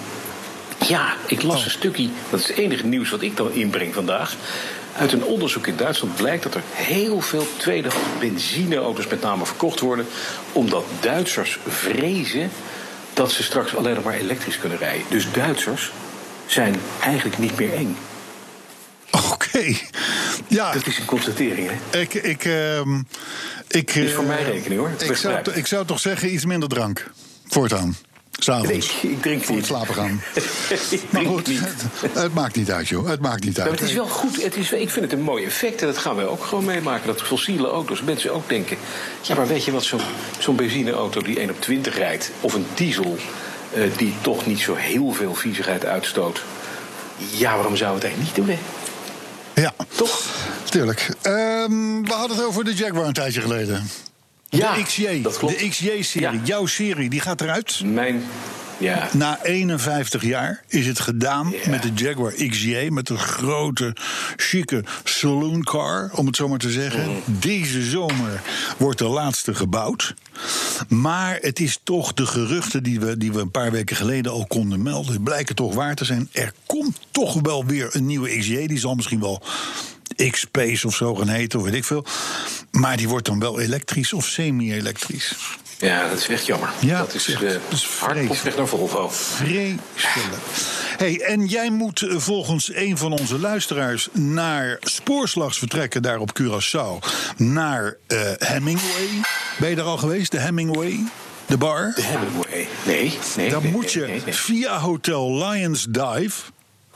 [0.87, 1.65] ja, ik las Oh.
[1.65, 4.35] een stukje, dat is het enige nieuws wat ik dan inbreng vandaag.
[4.97, 9.79] Uit een onderzoek in Duitsland blijkt dat er heel veel tweedehands benzineauto's met name verkocht
[9.79, 10.07] worden.
[10.51, 12.49] Omdat Duitsers vrezen
[13.13, 15.05] dat ze straks alleen nog maar elektrisch kunnen rijden.
[15.09, 15.91] Dus Duitsers
[16.45, 17.97] zijn eigenlijk niet meer eng.
[19.31, 19.73] Oké.
[20.47, 21.99] Ja, Dat is een constatering, hè?
[21.99, 22.13] ik...
[22.13, 23.01] ik, ehm,
[23.67, 24.91] ik Is voor eh, mij rekening, hoor.
[24.97, 27.11] Ik zou, ik zou toch zeggen iets minder drank.
[27.47, 27.95] Voortaan.
[28.37, 29.01] S'avonds.
[29.03, 30.21] Nee, ik drink Voor het slapen gaan.
[30.89, 31.59] ik Maar drink goed, niet.
[31.59, 33.07] het, het maakt niet uit, joh.
[33.09, 33.69] Het maakt niet uit.
[33.69, 34.43] maar het is wel goed.
[34.43, 35.81] Het is, ik vind het een mooi effect.
[35.81, 37.07] En dat gaan we ook gewoon meemaken.
[37.07, 38.01] Dat fossiele auto's.
[38.01, 38.77] Mensen ook denken.
[39.21, 39.83] Ja, maar weet je wat?
[39.83, 39.99] Zo'n
[40.39, 42.31] zo'n benzineauto die 1 op 20 rijdt.
[42.41, 43.17] Of een diesel
[43.73, 46.43] eh, die toch niet zo heel veel viezigheid uitstoot.
[47.31, 49.61] Ja, waarom zou we het eigenlijk niet doen, hè?
[49.61, 50.21] Ja, Toch?
[50.69, 51.09] tuurlijk.
[51.21, 53.89] Ehm, we hadden het over de Jaguar een tijdje geleden.
[54.49, 55.59] Ja, de XJ, dat klopt.
[55.59, 56.37] de XJ-serie.
[56.37, 56.41] Ja.
[56.43, 57.81] Jouw serie, die gaat eruit.
[57.85, 58.23] Mijn.
[58.79, 59.09] Ja.
[59.13, 61.69] Na 51 jaar is het gedaan Ja.
[61.69, 62.87] met de Jaguar XJ.
[62.89, 63.95] Met een grote,
[64.35, 67.07] chique saloon car, om het zo maar te zeggen.
[67.09, 67.21] Mm.
[67.39, 68.41] Deze zomer
[68.77, 70.13] wordt de laatste gebouwd.
[70.87, 74.45] Maar het is toch de geruchten die we, die we een paar weken geleden al
[74.47, 75.23] konden melden...
[75.23, 76.29] blijken toch waar te zijn.
[76.31, 78.67] Er komt toch wel weer een nieuwe XJ.
[78.67, 79.41] Die zal misschien wel
[80.31, 82.05] X-Pace of zo gaan heten, of weet ik veel.
[82.71, 85.35] Maar die wordt dan wel elektrisch of semi-elektrisch.
[85.77, 86.69] ja, dat is echt jammer.
[86.79, 87.43] Ja, dat is, echt.
[87.43, 89.09] eh, Dat is hard op weg naar Volvo.
[89.09, 90.43] Vreselijk.
[90.97, 96.39] Hey, en jij moet eh, volgens een van onze luisteraars naar Spoorslags vertrekken, daar op
[96.41, 97.07] Curaçao.
[97.37, 99.07] Naar eh, Hemingway.
[99.59, 100.31] Ben je daar al geweest?
[100.31, 100.99] De Hemingway?
[101.45, 101.91] De bar?
[101.95, 102.67] De Hemingway.
[102.85, 103.49] Nee, nee.
[103.49, 104.33] Dan nee, moet je nee, nee, nee.
[104.33, 106.41] via Hotel Lions Dive.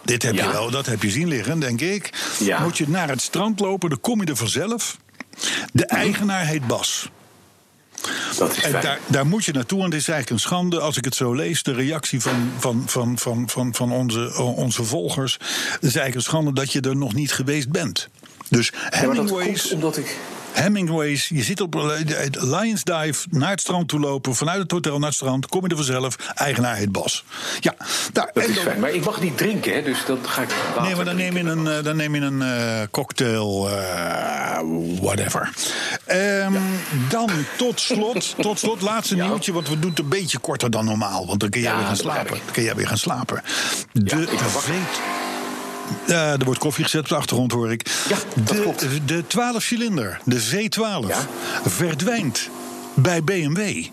[0.04, 0.52] Dit heb je Ja.
[0.52, 2.10] wel, dat heb je zien liggen, denk ik.
[2.40, 2.60] Ja.
[2.64, 4.98] Moet je naar het strand lopen, dan kom je er vanzelf.
[5.74, 7.10] De eigenaar heet Bas.
[8.38, 10.98] Dat is En daar, daar moet je naartoe, want het is eigenlijk een schande als
[10.98, 11.64] ik het zo lees.
[11.64, 15.34] De reactie van, van, van, van, van, van onze, onze volgers.
[15.34, 18.10] Het is eigenlijk een schande dat je er nog niet geweest bent.
[18.50, 20.18] Dus Ja, Hemingway's, komt omdat ik...
[20.52, 21.82] Hemingway's, je zit op eh,
[22.32, 24.36] Lions Dive naar het strand toe lopen.
[24.36, 26.16] Vanuit het hotel naar het strand, kom je er vanzelf.
[26.36, 27.24] Eigenaar heet Bas.
[27.60, 27.76] Ja,
[28.14, 28.80] daar, Dat en is dan- fijn.
[28.80, 30.50] Maar ik mag niet drinken, hè, dus dat ga ik
[30.82, 33.70] Nee, maar dan neem je een, eh, dan neem je een eh, cocktail,
[35.02, 35.50] whatever.
[36.06, 36.54] Ehm,
[37.10, 39.28] Dan tot slot, tot slot, laatste Ja.
[39.28, 41.78] nieuwtje, want we doen het een beetje korter dan normaal, want dan kun jij Ja,
[41.78, 42.38] weer gaan slapen.
[42.46, 43.44] Dan kun jij weer gaan slapen.
[43.94, 44.30] De weet.
[46.08, 47.90] Ja, er wordt koffie gezet op de achtergrond, hoor ik.
[48.10, 48.86] Ja, dat de, klopt.
[49.06, 51.28] de 12 cilinder, de V12, Ja.
[51.66, 52.50] verdwijnt
[52.94, 53.86] bij BMW.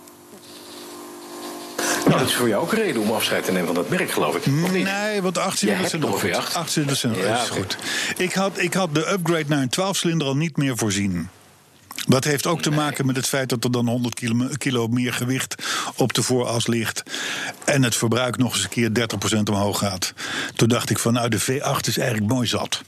[2.07, 4.11] Nou, dat is voor jou ook een reden om afscheid te nemen van dat merk,
[4.11, 4.47] geloof ik.
[4.47, 6.53] Nee, want 8 Jij cilinders hebt zijn nog nog een goed.
[6.53, 6.57] V8.
[6.57, 7.77] 8 cilinders zijn Ja, dat is goed.
[8.17, 11.29] Ik had, ik had de upgrade naar een 12 cilinder al niet meer voorzien.
[12.07, 15.55] Dat heeft ook te maken met het feit dat er dan 100 kilo, meer gewicht
[15.95, 17.03] op de vooras ligt.
[17.65, 18.91] En het verbruik nog eens een keer
[19.37, 20.13] 30% omhoog gaat.
[20.55, 22.83] Toen dacht ik van nou, de V8 is eigenlijk mooi zat.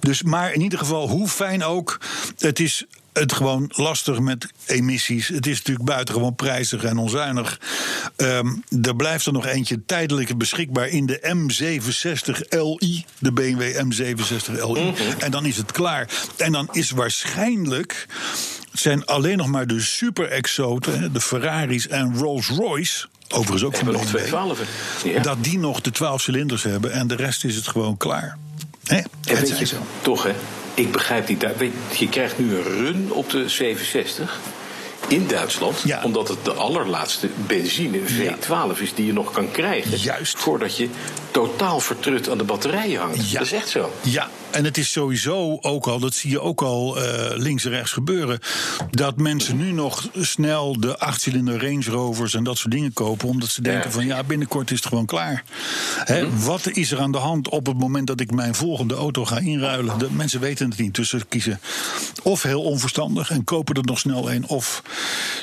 [0.00, 2.00] Dus, maar in ieder geval, hoe fijn ook.
[2.38, 5.28] Het is het gewoon lastig met emissies.
[5.28, 7.60] Het is natuurlijk buitengewoon prijzig en onzuinig.
[8.16, 13.04] Ehm, er blijft er nog eentje tijdelijk beschikbaar in de M67 Li.
[13.18, 14.94] De BMW M67 Li.
[15.18, 16.08] En dan is het klaar.
[16.36, 18.06] En dan is waarschijnlijk...
[18.72, 23.08] Zijn alleen nog maar de super-exoten, de Ferraris en Rolls-Royce...
[23.32, 24.30] Overigens ook van nog twee.
[25.04, 25.20] Ja.
[25.22, 28.38] Dat die nog de 12 cilinders hebben en de rest is het gewoon klaar.
[28.84, 28.96] Hè?
[28.96, 29.76] Het weet zij je, zo.
[30.02, 30.32] toch hè,
[30.80, 34.38] ik begrijp Weet, je krijgt nu een run op de 67
[35.08, 35.80] in Duitsland.
[35.84, 36.02] Ja.
[36.04, 39.98] Omdat het de allerlaatste benzine V12 is die je nog kan krijgen.
[39.98, 40.38] Juist.
[40.38, 40.88] Voordat je
[41.30, 43.30] totaal vertrut aan de batterijen hangt.
[43.30, 43.38] Ja.
[43.38, 43.92] Dat is echt zo.
[44.00, 47.70] Ja, en het is sowieso ook al, dat zie je ook al eh, links en
[47.70, 48.38] rechts gebeuren,
[48.90, 53.48] dat mensen nu nog snel de achtcilinder Range Rovers en dat soort dingen kopen, omdat
[53.48, 55.44] ze denken van ja, binnenkort is het gewoon klaar.
[56.04, 59.24] Hè, Wat is er aan de hand op het moment dat ik mijn volgende auto
[59.24, 59.98] ga inruilen?
[59.98, 61.60] De mensen weten het niet, dus ze kiezen
[62.22, 64.82] of heel onverstandig en kopen er nog snel een, of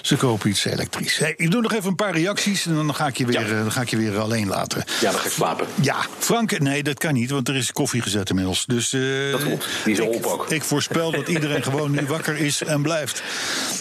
[0.02, 1.18] ze kopen iets elektrisch.
[1.18, 3.46] Hey, ik doe nog even een paar reacties en dan ga ik je weer, Ja.
[3.48, 4.84] eh, dan ga ik je weer alleen laten.
[5.02, 5.68] Ja, dan ga ik slapen.
[5.82, 8.66] Ja, Frank, nee, dat kan niet, want er is koffie gezet inmiddels.
[8.66, 8.94] Dus,
[9.26, 10.52] eh, Dat klopt, die is ik, op ook.
[10.52, 13.22] Ik voorspel dat iedereen gewoon nu wakker is en blijft.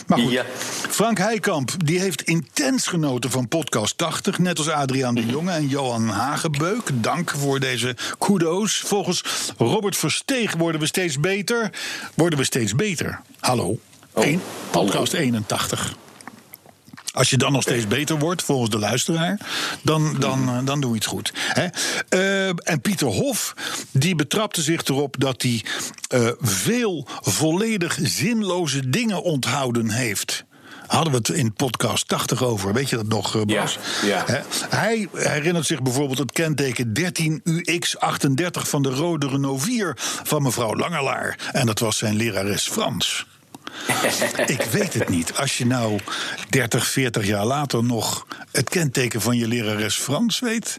[0.07, 0.45] Maar goed, Ja.
[0.91, 4.39] Frank Heikamp die heeft intens genoten van podcast 80...
[4.39, 6.83] net als Adriaan de Jonge en Johan Hagebeuk.
[6.93, 8.83] Dank voor deze kudo's.
[8.87, 9.23] Volgens
[9.59, 11.71] Robert Versteeg worden we steeds beter.
[12.15, 13.21] Worden we steeds beter.
[13.41, 13.79] Hallo,
[14.13, 14.39] Oh, hallo.
[14.71, 15.95] podcast 81.
[17.17, 19.39] Als je dan nog steeds beter wordt, volgens de luisteraar,
[19.83, 21.33] dan, dan, eh, dan doe je het goed.
[21.35, 21.67] Hè?
[22.09, 23.55] Eh, en Pieter Hof,
[23.91, 25.65] die betrapte zich erop dat hij
[26.09, 30.45] eh, veel volledig zinloze dingen onthouden heeft.
[30.87, 33.79] Hadden we het in podcast 80 over, weet je dat nog, Bas?
[34.03, 34.25] Ja?
[34.69, 41.39] Hij herinnert zich bijvoorbeeld het kenteken 13UX38 van de rode Renault 4 van mevrouw Langelaar.
[41.53, 43.27] En dat was zijn lerares Frans.
[44.57, 45.35] Ik weet het niet.
[45.37, 45.99] Als je nou
[46.49, 50.79] 30, 40 jaar later nog het kenteken van je lerares Frans weet.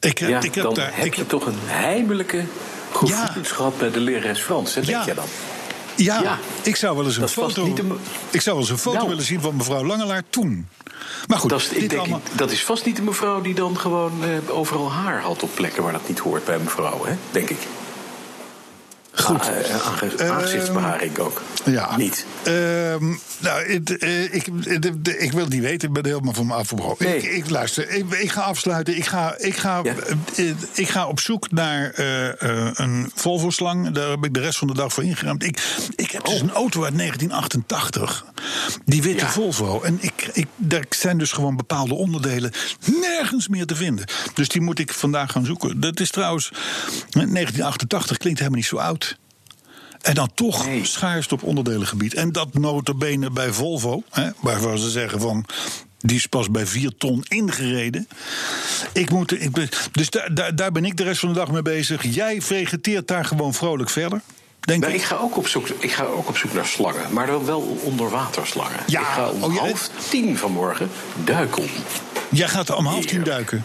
[0.00, 0.90] Ik, Ja, ik heb dan daar.
[0.94, 2.44] heb ik, je toch een heimelijke
[2.92, 4.74] gevoelens gehad bij de lerares Frans.
[4.74, 5.04] Hè, denk Ja.
[5.04, 5.24] jij dan?
[5.96, 6.38] Ja, Ja.
[6.62, 7.72] ik zou wel eens een foto.
[7.74, 7.82] de-
[8.30, 9.08] Ik zou wel eens een foto Nou.
[9.08, 10.68] willen zien van mevrouw Langelaar toen.
[11.26, 12.20] Maar goed, Dat is, ik dit denk, allemaal.
[12.32, 15.82] dat is vast niet de mevrouw die dan gewoon eh, overal haar had op plekken
[15.82, 17.12] waar dat niet hoort bij een mevrouw, hè?
[17.30, 17.58] denk ik.
[19.16, 19.40] Goed.
[19.50, 21.42] Eh, aange- aangezichtsbeharing ook.
[21.64, 21.96] Ja.
[21.96, 22.26] Niet.
[22.42, 23.62] Ehm, nou,
[23.98, 24.46] eh, ik,
[25.18, 25.88] ik wil het niet weten.
[25.88, 27.06] Ik ben helemaal van me afgebroken.
[27.06, 27.16] Nee.
[27.16, 27.88] Ik, ik luister.
[27.90, 28.96] Ik, ik ga afsluiten.
[28.96, 29.94] Ik ga, ik ga, Ja.
[30.36, 31.92] eh, ik ga op zoek naar
[32.74, 33.90] een Volvo-slang.
[33.90, 35.42] Daar heb ik de rest van de dag voor ingeruimd.
[35.44, 35.58] Ik,
[35.96, 38.24] ik heb dus een auto uit 1988.
[38.84, 39.30] Die witte Ja.
[39.30, 39.80] Volvo.
[39.82, 42.52] En ik, ik, daar zijn dus gewoon bepaalde onderdelen
[43.00, 44.04] nergens meer te vinden.
[44.34, 45.80] Dus die moet ik vandaag gaan zoeken.
[45.80, 46.50] Dat is trouwens.
[46.50, 46.56] eh,
[47.12, 49.18] 1988 klinkt helemaal niet zo oud.
[50.00, 50.84] En dan toch Nee.
[50.84, 52.14] schaarst op onderdelengebied.
[52.14, 55.44] En dat notabene bij Volvo, hè, waarvan ze zeggen van...
[55.98, 58.08] die is pas bij 4 ton ingereden.
[58.92, 62.14] Ik moet, ik, dus daar, daar ben ik de rest van de dag mee bezig.
[62.14, 64.20] Jij vegeteert daar gewoon vrolijk verder,
[64.66, 64.96] denk Maar ik.
[64.96, 67.78] ik ga, ook op zoek, ik ga ook op zoek naar slangen, maar dan wel
[67.82, 68.78] onderwaterslangen.
[68.86, 70.90] Ja, ik ga om oh half tien vanmorgen
[71.24, 71.64] duiken.
[72.28, 73.64] Jij gaat om half tien duiken.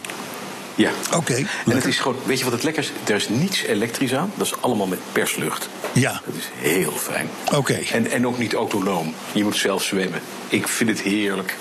[0.74, 0.90] Ja.
[1.14, 2.92] Oké, En het is gewoon, weet je wat het lekker is?
[3.08, 4.32] Er is niets elektrisch aan.
[4.36, 5.68] Dat is allemaal met perslucht.
[5.92, 6.20] Ja.
[6.24, 7.28] Dat is heel fijn.
[7.54, 7.74] Oké.
[7.92, 9.14] En, en ook niet autonoom.
[9.32, 10.20] Je moet zelf zwemmen.
[10.48, 11.56] Ik vind het heerlijk.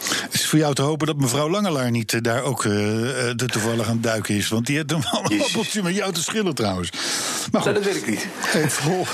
[0.00, 3.86] Het is voor jou te hopen dat mevrouw Langelaar niet eh, daar ook eh, toevallig
[3.86, 4.48] aan het duiken is.
[4.48, 5.04] Want die heeft een
[5.44, 6.90] appeltje met jou te schillen trouwens.
[6.90, 7.00] Maar
[7.50, 7.74] Nou, goed.
[7.74, 8.26] dat weet ik niet.
[8.38, 9.04] Hey, vol-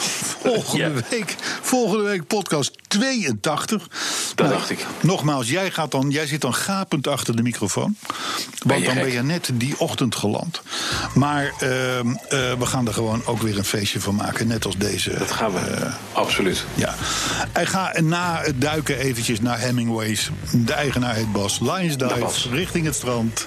[0.40, 0.90] volgende, Ja.
[1.11, 3.87] week, volgende week podcast 82.
[4.35, 4.87] Dat dacht ik.
[5.01, 7.97] Nogmaals, jij, gaat dan, jij zit dan gapend achter de microfoon.
[8.62, 10.62] Want dan ben je net die ochtend geland.
[11.14, 14.47] Maar ehm, eh, we gaan er gewoon ook weer een feestje van maken.
[14.47, 15.18] Net als deze.
[15.18, 15.90] Dat gaan we.
[16.12, 16.64] Absoluut.
[16.75, 16.95] ja.
[17.53, 20.31] En ga na het duiken eventjes naar Hemingway's.
[20.73, 21.61] De eigenaar heet Bas.
[21.61, 22.49] Lions Dag, Dive, Bas.
[22.51, 23.45] richting het strand.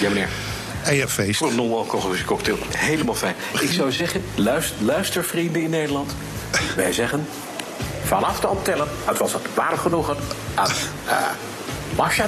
[0.00, 0.28] Ja, meneer.
[0.82, 1.38] En je hebt feest.
[1.38, 2.58] Voor een non-alcoholische cocktail.
[2.76, 3.34] Helemaal fijn.
[3.60, 6.14] Ik zou zeggen, luister, luister vrienden in Nederland.
[6.76, 7.26] Wij zeggen...
[8.04, 10.16] Vanaf de optellen, het was het waar genoegen
[10.54, 10.70] aan
[11.06, 11.16] uh,
[11.96, 12.26] Masha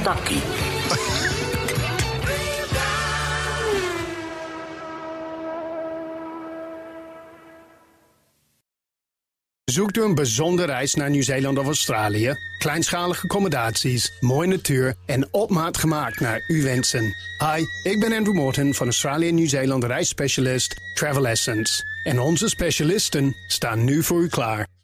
[9.68, 12.34] Zoekt u een bijzondere reis naar Nieuw-Zeeland of Australië?
[12.58, 17.14] Kleinschalige accommodaties, mooie natuur en op maat gemaakt naar uw wensen.
[17.38, 21.84] Hi, ik ben Andrew Morton van Australië Nieuw-Zeeland reisspecialist Travel Essence.
[22.02, 24.77] En onze specialisten staan nu voor u klaar.